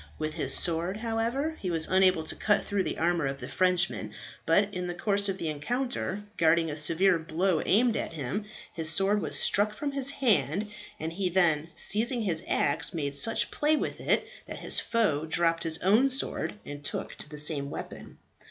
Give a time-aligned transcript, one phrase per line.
[0.17, 4.13] With his sword, however, he was unable to cut through the armour of the Frenchman,
[4.47, 8.89] but in the course of the encounter, guarding a severe blow aimed at him, his
[8.89, 13.75] sword was struck from his hand, and he then, seizing his axe, made such play
[13.75, 18.17] with it that his foe dropped his own sword and took to the same weapon.